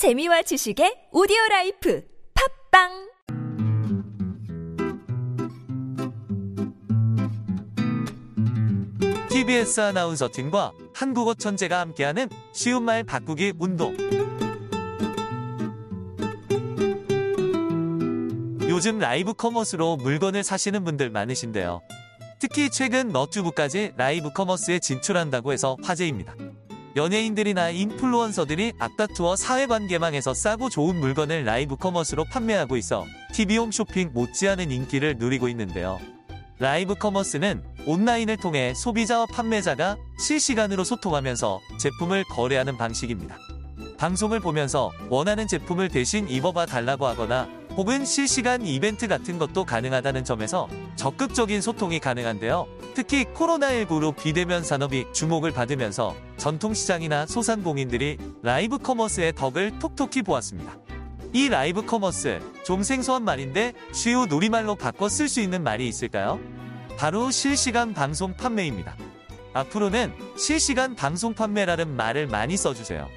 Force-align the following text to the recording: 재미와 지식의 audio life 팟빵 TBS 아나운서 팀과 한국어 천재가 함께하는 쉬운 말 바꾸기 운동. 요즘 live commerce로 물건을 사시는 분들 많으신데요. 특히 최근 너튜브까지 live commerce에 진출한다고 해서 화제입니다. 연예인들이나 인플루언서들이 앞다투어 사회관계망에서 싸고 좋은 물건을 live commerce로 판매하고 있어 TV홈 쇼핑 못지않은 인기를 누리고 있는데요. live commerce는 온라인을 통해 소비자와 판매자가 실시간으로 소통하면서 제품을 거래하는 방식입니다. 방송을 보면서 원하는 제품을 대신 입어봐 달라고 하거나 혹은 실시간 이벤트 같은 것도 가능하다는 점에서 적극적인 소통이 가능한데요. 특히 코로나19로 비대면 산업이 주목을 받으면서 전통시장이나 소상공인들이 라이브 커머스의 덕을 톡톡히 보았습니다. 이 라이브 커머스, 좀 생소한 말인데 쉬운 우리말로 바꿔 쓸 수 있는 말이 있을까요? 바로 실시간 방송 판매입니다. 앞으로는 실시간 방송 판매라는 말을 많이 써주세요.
재미와 0.00 0.40
지식의 0.40 1.08
audio 1.12 1.36
life 1.50 2.02
팟빵 2.72 3.10
TBS 9.28 9.80
아나운서 9.80 10.30
팀과 10.32 10.72
한국어 10.94 11.34
천재가 11.34 11.78
함께하는 11.80 12.30
쉬운 12.54 12.84
말 12.84 13.04
바꾸기 13.04 13.52
운동. 13.58 13.94
요즘 18.70 18.98
live 19.00 19.34
commerce로 19.34 19.98
물건을 19.98 20.42
사시는 20.42 20.82
분들 20.82 21.10
많으신데요. 21.10 21.82
특히 22.38 22.70
최근 22.70 23.10
너튜브까지 23.10 23.92
live 23.98 24.32
commerce에 24.32 24.78
진출한다고 24.78 25.52
해서 25.52 25.76
화제입니다. 25.82 26.34
연예인들이나 26.96 27.70
인플루언서들이 27.70 28.72
앞다투어 28.78 29.36
사회관계망에서 29.36 30.34
싸고 30.34 30.70
좋은 30.70 30.96
물건을 30.96 31.44
live 31.44 31.76
commerce로 31.76 32.24
판매하고 32.24 32.76
있어 32.76 33.06
TV홈 33.32 33.70
쇼핑 33.70 34.10
못지않은 34.12 34.70
인기를 34.70 35.16
누리고 35.18 35.48
있는데요. 35.48 36.00
live 36.58 36.94
commerce는 36.94 37.62
온라인을 37.86 38.36
통해 38.36 38.74
소비자와 38.74 39.26
판매자가 39.26 39.96
실시간으로 40.18 40.84
소통하면서 40.84 41.60
제품을 41.78 42.24
거래하는 42.24 42.76
방식입니다. 42.76 43.38
방송을 43.96 44.40
보면서 44.40 44.90
원하는 45.08 45.46
제품을 45.46 45.88
대신 45.88 46.28
입어봐 46.28 46.66
달라고 46.66 47.06
하거나 47.06 47.48
혹은 47.76 48.04
실시간 48.04 48.66
이벤트 48.66 49.06
같은 49.06 49.38
것도 49.38 49.64
가능하다는 49.64 50.24
점에서 50.24 50.68
적극적인 50.96 51.60
소통이 51.60 52.00
가능한데요. 52.00 52.66
특히 52.94 53.24
코로나19로 53.24 54.16
비대면 54.16 54.64
산업이 54.64 55.06
주목을 55.12 55.52
받으면서 55.52 56.14
전통시장이나 56.36 57.26
소상공인들이 57.26 58.18
라이브 58.42 58.78
커머스의 58.78 59.34
덕을 59.34 59.78
톡톡히 59.78 60.22
보았습니다. 60.22 60.76
이 61.32 61.48
라이브 61.48 61.86
커머스, 61.86 62.40
좀 62.64 62.82
생소한 62.82 63.22
말인데 63.22 63.72
쉬운 63.92 64.26
우리말로 64.26 64.74
바꿔 64.74 65.08
쓸 65.08 65.28
수 65.28 65.40
있는 65.40 65.62
말이 65.62 65.86
있을까요? 65.86 66.40
바로 66.98 67.30
실시간 67.30 67.94
방송 67.94 68.34
판매입니다. 68.34 68.96
앞으로는 69.52 70.12
실시간 70.36 70.94
방송 70.96 71.34
판매라는 71.34 71.96
말을 71.96 72.26
많이 72.26 72.56
써주세요. 72.56 73.08